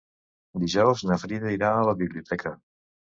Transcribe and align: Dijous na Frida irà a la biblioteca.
Dijous 0.63 1.03
na 1.09 1.17
Frida 1.25 1.53
irà 1.59 1.71
a 1.75 1.85
la 1.91 1.95
biblioteca. 2.01 2.55